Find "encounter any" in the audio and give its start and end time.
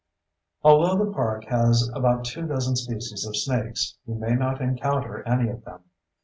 4.59-5.47